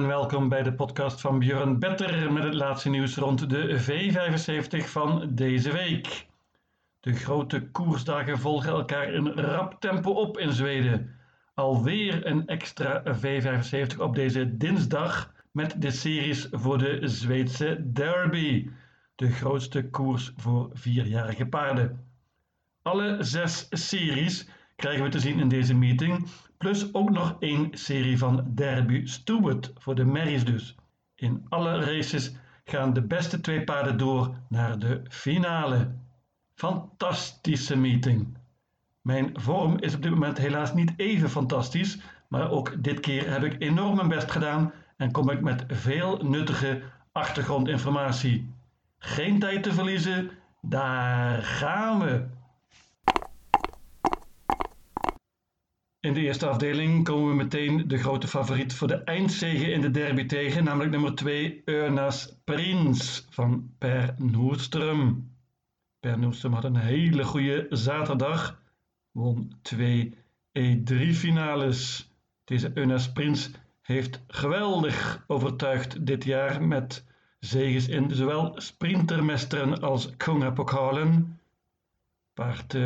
[0.00, 4.90] en welkom bij de podcast van Björn Better met het laatste nieuws rond de V75
[4.90, 6.26] van deze week.
[7.00, 11.14] De grote koersdagen volgen elkaar in rap tempo op in Zweden.
[11.54, 18.70] Alweer een extra V75 op deze dinsdag met de series voor de Zweedse Derby,
[19.14, 22.06] de grootste koers voor vierjarige paarden.
[22.82, 24.48] Alle zes series
[24.80, 26.26] krijgen we te zien in deze meeting,
[26.58, 30.74] plus ook nog één serie van Derby Stewart voor de merries dus.
[31.14, 32.34] In alle races
[32.64, 35.94] gaan de beste twee paarden door naar de finale.
[36.54, 38.36] Fantastische meeting.
[39.02, 43.44] Mijn vorm is op dit moment helaas niet even fantastisch, maar ook dit keer heb
[43.44, 48.54] ik enorm mijn best gedaan en kom ik met veel nuttige achtergrondinformatie.
[48.98, 52.29] Geen tijd te verliezen, daar gaan we!
[56.00, 59.90] In de eerste afdeling komen we meteen de grote favoriet voor de eindzege in de
[59.90, 65.30] derby tegen, namelijk nummer 2 Urnas Prins van Per Noordström.
[66.00, 68.62] Per Noordström had een hele goede zaterdag,
[69.10, 70.14] won twee
[70.58, 72.10] E3-finales.
[72.44, 77.04] Deze Urnas Prins heeft geweldig overtuigd dit jaar met
[77.38, 81.40] zegens in zowel sprintermesteren als Kongapokalen.
[82.34, 82.76] Paard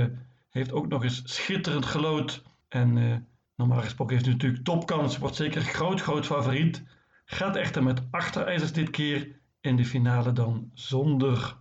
[0.50, 2.42] heeft ook nog eens schitterend gelood
[2.74, 3.16] en uh,
[3.56, 6.82] normaal gesproken heeft hij natuurlijk topkans, wordt zeker groot, groot favoriet.
[7.24, 11.56] Gaat echter met achterijzers dit keer in de finale dan zonder.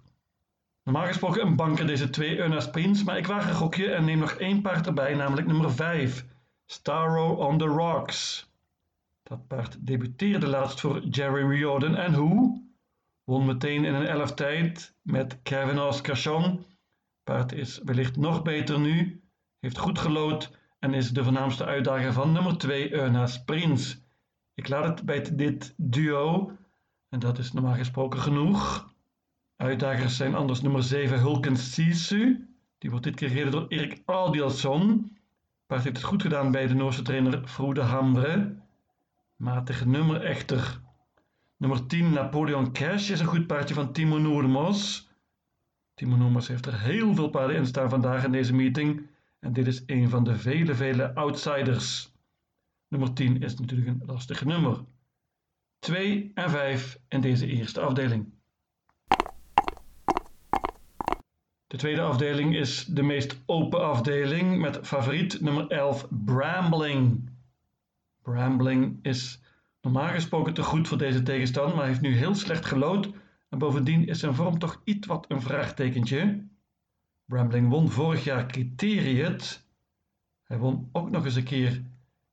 [0.84, 4.20] Normaal gesproken een banker deze twee Urna's Prince, maar ik waag een gokje en neem
[4.20, 6.26] nog één paard erbij, namelijk nummer 5,
[6.66, 8.52] Starro on the Rocks.
[9.24, 12.62] Dat paard debuteerde laatst voor Jerry Riordan en hoe?
[13.24, 16.66] Won meteen in een elf tijd met Kevin Oscarsson.
[17.24, 19.24] Paard is wellicht nog beter nu,
[19.60, 24.02] heeft goed gelood en is de voornaamste uitdager van nummer 2 Urna's Prins.
[24.54, 26.52] Ik laat het bij dit duo
[27.10, 28.94] en dat is normaal gesproken genoeg.
[29.56, 32.48] Uitdagers zijn anders nummer 7 Hulkens Sisu.
[32.78, 35.12] Die wordt dit keer door Erik Audielson.
[35.66, 38.56] Paard heeft het goed gedaan bij de Noorse trainer Frode Hamre.
[39.36, 40.82] Matig nummer echter.
[41.58, 45.10] Nummer 10 Napoleon Cash is een goed paardje van Timo Noormos.
[45.94, 49.12] Timo Noormos heeft er heel veel paarden in staan vandaag in deze meeting.
[49.44, 52.12] En dit is een van de vele, vele outsiders.
[52.88, 54.86] Nummer 10 is natuurlijk een lastig nummer.
[55.80, 58.34] 2 en 5 in deze eerste afdeling.
[61.68, 67.30] De tweede afdeling is de meest open afdeling met favoriet nummer 11 Brambling.
[68.22, 69.42] Brambling is
[69.82, 73.10] normaal gesproken te goed voor deze tegenstand, maar heeft nu heel slecht gelood
[73.50, 76.52] en bovendien is zijn vorm toch iets wat een vraagtekentje.
[77.26, 79.66] Brambling won vorig jaar Criteriët.
[80.44, 81.82] Hij won ook nog eens een keer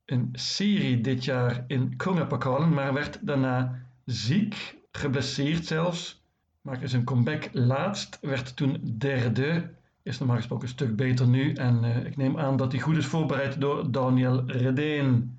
[0.05, 6.23] een serie dit jaar in Kongapakalen, maar werd daarna ziek, geblesseerd zelfs.
[6.61, 9.71] Maakte zijn comeback laatst, werd toen derde.
[10.03, 12.97] Is normaal gesproken een stuk beter nu en uh, ik neem aan dat hij goed
[12.97, 15.39] is voorbereid door Daniel Redeen.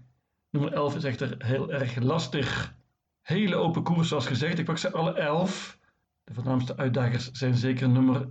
[0.50, 2.76] Nummer 11 is echter heel erg lastig.
[3.22, 5.78] Hele open koers zoals gezegd, ik pak ze alle 11.
[6.24, 8.28] De voornaamste uitdagers zijn zeker nummer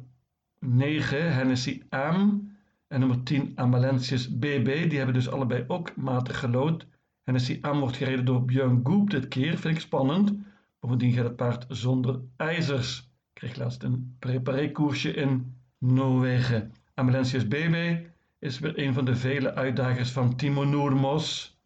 [0.60, 2.50] 9 Hennessy Am
[2.88, 4.88] en nummer 10 Amalentius BB.
[4.88, 6.87] Die hebben dus allebei ook matig gelood.
[7.22, 10.32] Hennessy Am wordt gereden door Björn Goop dit keer, vind ik spannend.
[10.81, 13.10] Bovendien gaat het paard zonder ijzers.
[13.32, 16.72] Kreeg laatst een preparé-koersje in Noorwegen.
[16.94, 17.97] Amalentius BB
[18.38, 21.59] is weer een van de vele uitdagers van Timo Noormos.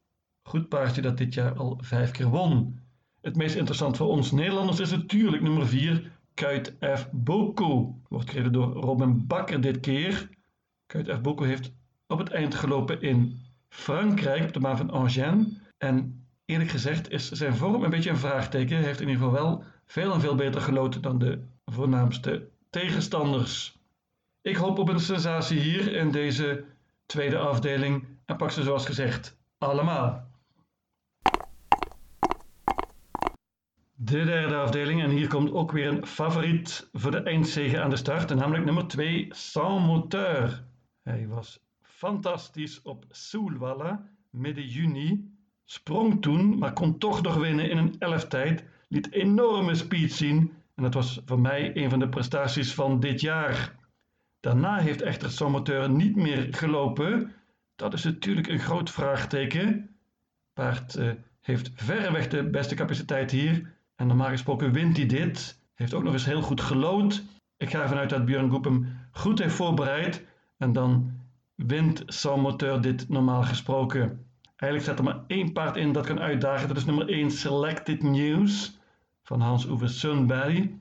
[0.43, 2.79] Goed paardje dat dit jaar al vijf keer won.
[3.21, 7.09] Het meest interessant voor ons Nederlanders is natuurlijk nummer 4, Kuit F.
[7.13, 10.29] Boko wordt gereden door Robin Bakker dit keer.
[10.87, 11.21] Kuit F.
[11.21, 11.73] Boko heeft
[12.07, 15.19] op het eind gelopen in Frankrijk op de baan van Angers.
[15.79, 18.77] En eerlijk gezegd is zijn vorm een beetje een vraagteken.
[18.77, 23.79] Hij heeft in ieder geval wel veel en veel beter geloten dan de voornaamste tegenstanders.
[24.43, 26.65] Ik hoop op een sensatie hier in deze
[27.07, 30.33] tweede afdeling en pak ze zoals gezegd allemaal.
[34.05, 37.97] De derde afdeling, en hier komt ook weer een favoriet voor de eindzege aan de
[37.97, 40.65] start, namelijk nummer 2, Sans Moteur.
[41.03, 45.31] Hij was fantastisch op Soelwalla midden juni,
[45.65, 50.83] sprong toen, maar kon toch nog winnen in een elftijd, liet enorme speed zien en
[50.83, 53.77] dat was voor mij een van de prestaties van dit jaar.
[54.41, 57.33] Daarna heeft echter Sans Moteur niet meer gelopen.
[57.75, 59.97] Dat is natuurlijk een groot vraagteken.
[60.53, 61.11] Paard uh,
[61.41, 65.59] heeft verreweg de beste capaciteit hier en normaal gesproken wint hij dit.
[65.75, 67.25] Heeft ook nog eens heel goed gelood.
[67.57, 70.25] Ik ga ervan uit dat Björn Goep hem goed heeft voorbereid.
[70.57, 71.13] En dan
[71.55, 74.27] wint Moteur dit normaal gesproken.
[74.57, 76.69] Eigenlijk staat er maar één paard in dat kan uitdagen.
[76.69, 78.79] Dat is nummer 1 Selected News
[79.23, 80.79] van Hans-Uwe Sunberry.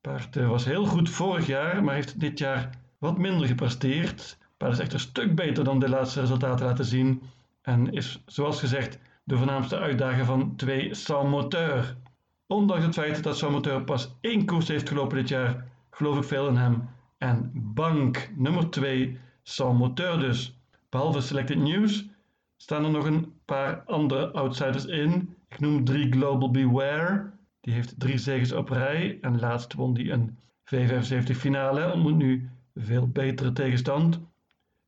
[0.00, 4.38] Paard eh, was heel goed vorig jaar, maar heeft dit jaar wat minder gepresteerd.
[4.56, 7.22] Paard is echt een stuk beter dan de laatste resultaten laten zien.
[7.62, 11.96] En is, zoals gezegd, de voornaamste uitdager van twee Sans Moteur.
[12.46, 16.24] Ondanks het feit dat Sans Moteur pas één koers heeft gelopen dit jaar, geloof ik
[16.24, 16.88] veel in hem.
[17.18, 20.58] En Bank, nummer 2, Sans Moteur dus.
[20.88, 22.08] Behalve Selected News
[22.56, 25.36] staan er nog een paar andere outsiders in.
[25.48, 27.30] Ik noem 3 Global Beware.
[27.60, 31.92] Die heeft drie zegens op rij en laatst won die een V75 finale.
[31.92, 34.20] Ontmoet nu veel betere tegenstand.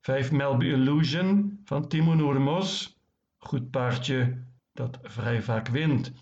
[0.00, 2.96] 5 Melby Illusion van Timo Noordemos.
[3.38, 4.36] Goed paardje
[4.72, 6.12] dat vrij vaak wint.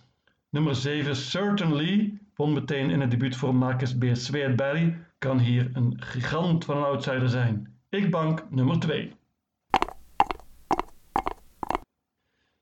[0.51, 4.05] Nummer 7 Certainly won meteen in het debuut voor Marcus B.
[4.13, 4.99] Sweetberry.
[5.19, 7.75] Kan hier een gigant van een outsider zijn.
[7.89, 9.13] Ik bank nummer 2.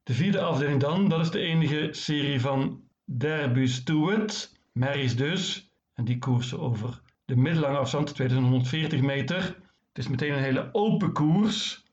[0.03, 5.71] De vierde afdeling dan, dat is de enige serie van Derby Stewart, Mary's dus.
[5.95, 9.43] En die koersen over de middellange afstand, 2140 meter.
[9.89, 11.85] Het is meteen een hele open koers.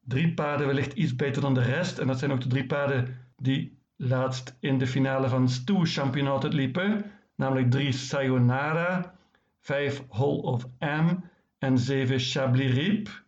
[0.00, 1.98] Drie paarden wellicht iets beter dan de rest.
[1.98, 6.52] En dat zijn ook de drie paarden die laatst in de finale van Stoe Championat
[6.52, 7.04] liepen.
[7.34, 9.14] Namelijk drie Sayonara,
[9.60, 11.16] vijf Hall of M
[11.58, 13.24] en zeven Chablis Rip.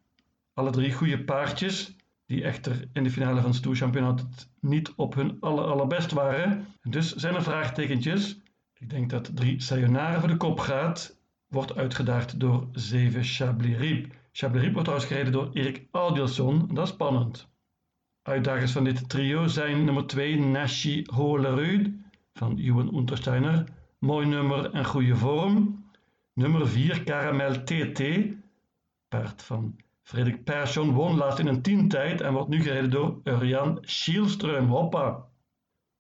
[0.55, 1.97] Alle drie goede paardjes
[2.27, 6.67] die echter in de finale van Stoe Championat niet op hun aller, allerbest waren.
[6.83, 8.41] Dus zijn er vraagtekentjes.
[8.79, 11.19] Ik denk dat 3 Sayonara voor de kop gaat.
[11.49, 14.15] Wordt uitgedaagd door 7 Chablis Riep.
[14.33, 16.69] Chablis Riep wordt trouwens gereden door Erik Audielson.
[16.75, 17.50] Dat is spannend.
[18.23, 21.91] Uitdagers van dit trio zijn nummer 2 Nashi Holerud
[22.33, 23.65] van Johan Untersteiner.
[23.99, 25.85] Mooi nummer en goede vorm.
[26.33, 28.03] Nummer 4 Caramel TT,
[29.09, 33.79] paard van Frederik Persson won laatst in een tientijd en wordt nu gereden door Urian
[33.81, 34.67] Schielström.
[34.67, 35.27] Hoppa!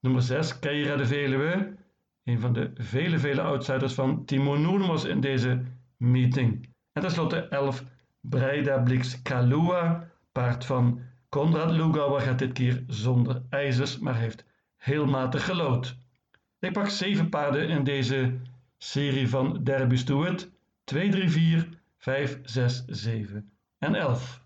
[0.00, 1.76] Nummer 6, Keira de Veluwe.
[2.24, 5.62] Een van de vele, vele outsiders van Timo Noermos in deze
[5.96, 6.68] meeting.
[6.92, 7.84] En tenslotte 11,
[8.20, 10.08] Breida Blix Kalua.
[10.32, 11.00] Paard van
[11.30, 14.44] Konrad Lugauer gaat dit keer zonder ijzers, maar heeft
[14.76, 15.96] heel matig gelood.
[16.58, 18.38] Ik pak 7 paarden in deze
[18.78, 20.50] serie van Derby Stewart.
[20.84, 21.68] 2, 3, 4,
[21.98, 24.44] 5, 6, 7 en 11.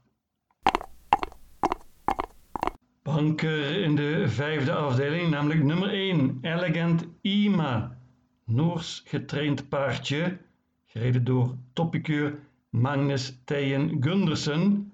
[3.03, 7.99] Banker in de vijfde afdeling, namelijk nummer 1, Elegant Ima.
[8.45, 10.39] Noors getraind paardje,
[10.87, 12.39] gereden door toppikeur
[12.69, 14.93] Magnus Teyen Gundersen.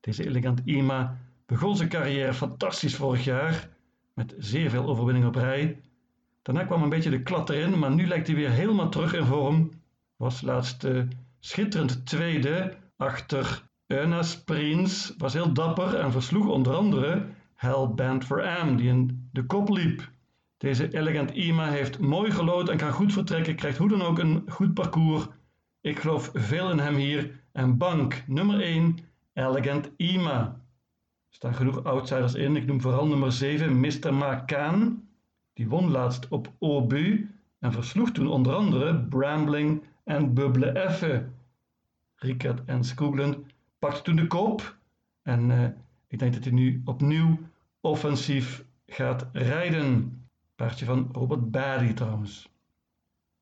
[0.00, 3.68] Deze Elegant Ima begon zijn carrière fantastisch vorig jaar,
[4.14, 5.80] met zeer veel overwinningen op rij.
[6.42, 9.24] Daarna kwam een beetje de klad erin, maar nu lijkt hij weer helemaal terug in
[9.24, 9.70] vorm.
[10.16, 11.02] Was laatst uh,
[11.40, 18.76] schitterend tweede achter Ernas Prins was heel dapper en versloeg onder andere Hellbent for Am,
[18.76, 20.10] die in de kop liep.
[20.56, 24.44] Deze Elegant Ima heeft mooi gelood en kan goed vertrekken, krijgt hoe dan ook een
[24.48, 25.26] goed parcours.
[25.80, 27.42] Ik geloof veel in hem hier.
[27.52, 28.98] En bank nummer 1,
[29.32, 30.63] Elegant Ima.
[31.34, 32.56] Staan genoeg outsiders in.
[32.56, 34.14] Ik noem vooral nummer 7, Mr.
[34.14, 35.08] Makaan.
[35.52, 41.28] Die won laatst op Obu en versloeg toen onder andere Brambling en Bubble Effe.
[42.16, 43.38] Rickert en Skoogland
[43.78, 44.76] pakte toen de kop.
[45.22, 45.64] En uh,
[46.06, 47.38] ik denk dat hij nu opnieuw
[47.80, 50.18] offensief gaat rijden.
[50.56, 52.48] Paardje van Robert Barry trouwens.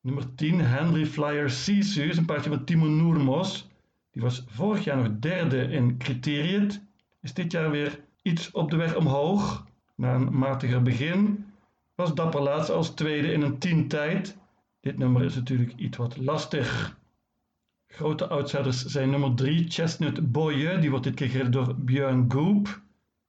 [0.00, 3.68] Nummer 10, Henry Flyer Sisu, is een paardje van Timo Noermos.
[4.10, 6.90] Die was vorig jaar nog derde in Criteriet.
[7.22, 9.66] Is dit jaar weer iets op de weg omhoog.
[9.94, 11.46] Na een matiger begin.
[11.94, 14.36] Was dapper laatst als tweede in een 10 tijd.
[14.80, 16.98] Dit nummer is natuurlijk iets wat lastig.
[17.86, 22.80] Grote outsiders zijn nummer 3 Chestnut Boye, die wordt dit keer gereden door Björn Goop.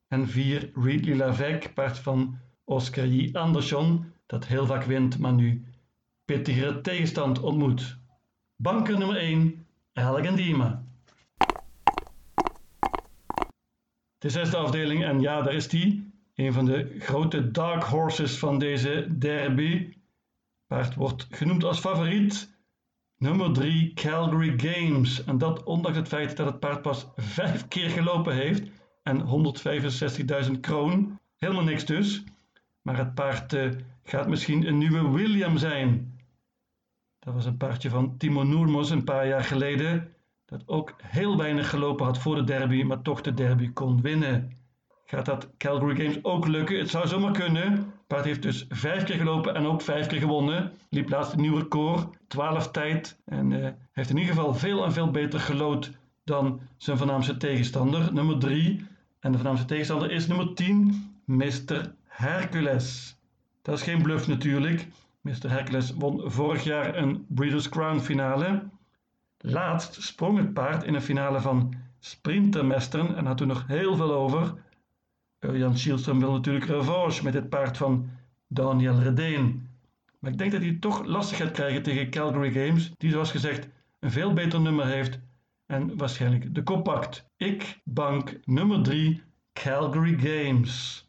[0.07, 3.29] En 4 Ridley Lavec, paard van Oscar J.
[3.33, 5.65] Andersson, dat heel vaak wint, maar nu
[6.25, 7.97] pittigere tegenstand ontmoet.
[8.55, 10.39] Banker nummer 1, Elegant
[14.24, 16.13] De zesde afdeling, en ja, daar is die.
[16.36, 19.94] Een van de grote dark horses van deze derby.
[20.68, 22.58] Paard wordt genoemd als favoriet
[23.18, 25.24] Nummer 3, Calgary Games.
[25.24, 28.70] En dat ondanks het feit dat het paard pas vijf keer gelopen heeft
[29.03, 29.22] en
[30.46, 31.20] 165.000 kroon.
[31.38, 32.24] Helemaal niks dus.
[32.82, 33.72] Maar het paard uh,
[34.03, 36.20] gaat misschien een nieuwe William zijn.
[37.20, 40.12] Dat was een paardje van Timo Noermos een paar jaar geleden.
[40.53, 44.51] Dat ook heel weinig gelopen had voor de derby, maar toch de derby kon winnen.
[45.05, 46.79] Gaat dat Calgary Games ook lukken?
[46.79, 47.93] Het zou zomaar kunnen.
[48.07, 50.72] Paard heeft dus vijf keer gelopen en ook vijf keer gewonnen.
[50.89, 53.19] Liep laatst een nieuw record, 12 tijd.
[53.25, 55.91] En uh, heeft in ieder geval veel en veel beter gelood
[56.24, 58.13] dan zijn voornaamste tegenstander.
[58.13, 58.86] Nummer 3,
[59.19, 61.93] En de voornaamste tegenstander is nummer 10, Mr.
[62.07, 63.17] Hercules.
[63.62, 64.88] Dat is geen bluff natuurlijk.
[65.22, 65.50] Mr.
[65.50, 68.63] Hercules won vorig jaar een Breeders' Crown finale.
[69.45, 74.13] Laatst sprong het paard in een finale van Sprintermesteren en had toen nog heel veel
[74.13, 74.53] over.
[75.39, 78.09] Jan Schielström wil natuurlijk revanche met dit paard van
[78.47, 79.69] Daniel Redeen.
[80.19, 83.31] Maar ik denk dat hij het toch lastig gaat krijgen tegen Calgary Games, die zoals
[83.31, 83.67] gezegd
[84.00, 85.19] een veel beter nummer heeft
[85.65, 87.29] en waarschijnlijk de kop pakt.
[87.38, 89.23] Ik bank nummer 3
[89.53, 91.07] Calgary Games.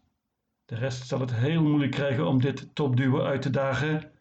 [0.65, 4.13] De rest zal het heel moeilijk krijgen om dit topduo uit te dagen.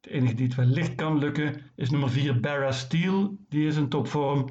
[0.00, 3.36] De enige die het wellicht kan lukken is nummer 4 Barra Steel.
[3.48, 4.50] Die is in topvorm.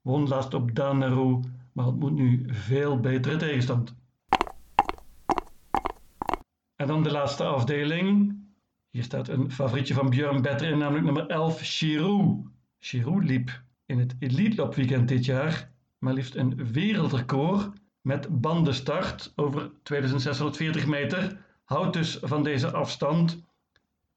[0.00, 1.40] Won laatst op Daneru,
[1.72, 3.94] maar ontmoet nu veel betere tegenstand.
[6.76, 8.36] En dan de laatste afdeling.
[8.90, 12.46] Hier staat een favorietje van Björn Better in, namelijk nummer 11, Chirou.
[12.78, 20.86] Chirou liep in het Elite dit jaar maar liefst een wereldrecord met bandenstart over 2640
[20.86, 21.44] meter.
[21.64, 23.42] Houdt dus van deze afstand.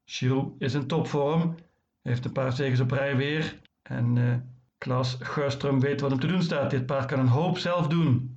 [0.05, 1.55] Chirou is in topvorm,
[2.01, 3.60] heeft een paar zegens op rij weer.
[3.81, 4.36] En uh,
[4.77, 6.70] Klaas Geurström weet wat hem te doen staat.
[6.70, 8.36] Dit paard kan een hoop zelf doen.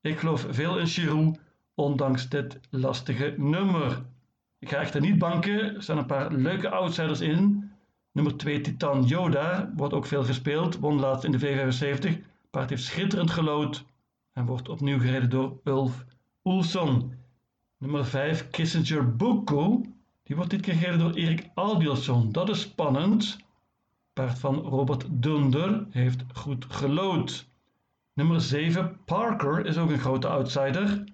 [0.00, 1.34] Ik geloof veel in Chirou,
[1.74, 4.02] ondanks dit lastige nummer.
[4.58, 7.70] Ik ga echter niet banken, er staan een paar leuke outsiders in.
[8.12, 12.20] Nummer 2 Titan Yoda wordt ook veel gespeeld, won laatst in de V75.
[12.50, 13.84] Paard heeft schitterend gelood
[14.32, 16.04] en wordt opnieuw gereden door Ulf
[16.44, 17.12] Oelson.
[17.78, 19.82] Nummer 5 Kissinger Boko,
[20.32, 22.32] die wordt dit keer gereden door Erik Albielson.
[22.32, 23.38] Dat is spannend.
[24.12, 27.48] Paard van Robert Dunder heeft goed gelood.
[28.12, 31.04] Nummer 7 Parker is ook een grote outsider.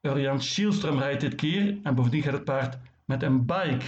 [0.00, 3.86] Urian Schielström rijdt dit keer en bovendien gaat het paard met een bike.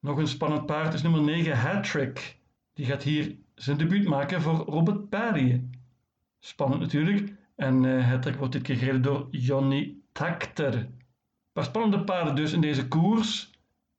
[0.00, 2.38] Nog een spannend paard is nummer 9 Hattrick.
[2.72, 5.60] Die gaat hier zijn debuut maken voor Robert Paddy.
[6.40, 7.32] Spannend natuurlijk.
[7.56, 10.74] En uh, Hattrick wordt dit keer gereden door Johnny Takter.
[10.74, 10.92] Een
[11.52, 13.51] paar spannende paarden dus in deze koers.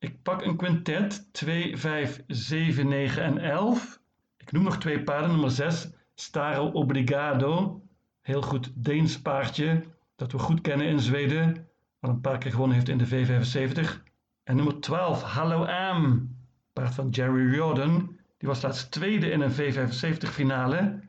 [0.03, 4.01] Ik pak een quintet 2, 5, 7, 9 en 11.
[4.37, 5.29] Ik noem nog twee paarden.
[5.31, 7.81] Nummer 6 Staro Obligado.
[8.21, 9.83] Heel goed Deens paardje
[10.15, 11.67] dat we goed kennen in Zweden,
[11.99, 14.01] wat een paar keer gewonnen heeft in de V75.
[14.43, 16.35] En nummer 12, Hallo Am,
[16.73, 18.17] paard van Jerry Riordan.
[18.37, 20.99] Die was laatst tweede in een V75 finale,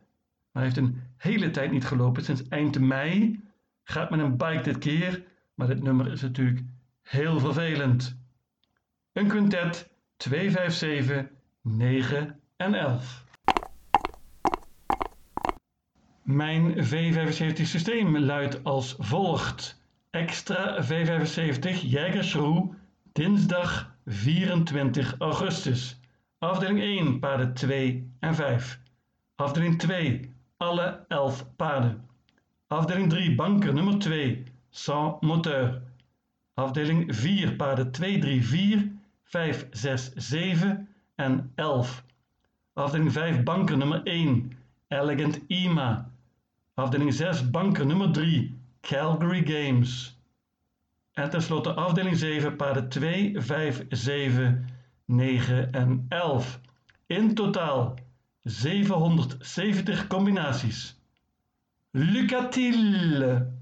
[0.53, 3.41] maar heeft een hele tijd niet gelopen, sinds eind mei.
[3.85, 5.25] Gaat met een bike dit keer,
[5.55, 6.61] maar dit nummer is natuurlijk
[7.03, 8.23] heel vervelend.
[9.15, 11.31] Een quintet 2, 5, 7,
[11.63, 13.25] 9 en 11.
[16.23, 19.83] Mijn V75 systeem luidt als volgt.
[20.11, 22.75] Extra V75 Jägersroe,
[23.13, 26.01] dinsdag 24 augustus.
[26.39, 28.81] Afdeling 1, paarden 2 en 5.
[29.35, 32.09] Afdeling 2, alle 11 paarden.
[32.67, 35.83] Afdeling 3, banker nummer 2, sans moteur.
[36.55, 38.94] Afdeling 4, paarden 2, 3, 4,
[39.35, 42.03] 5, 6, 7 en 11.
[42.75, 44.53] Afdeling 5, banker nummer 1,
[44.89, 46.11] Elegant Ima.
[46.75, 50.19] Afdeling 6, banken nummer 3, Calgary Games.
[51.13, 54.65] En tenslotte afdeling 7, paarden 2, 5, 7,
[55.05, 56.59] 9 en 11.
[57.07, 57.95] In totaal
[58.43, 61.01] 770 combinaties.
[61.91, 63.54] Lucatile!